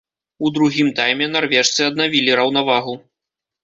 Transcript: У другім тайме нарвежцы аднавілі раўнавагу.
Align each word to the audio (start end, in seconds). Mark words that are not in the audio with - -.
У 0.47 0.49
другім 0.55 0.89
тайме 1.01 1.29
нарвежцы 1.35 1.81
аднавілі 1.91 2.31
раўнавагу. 2.43 3.01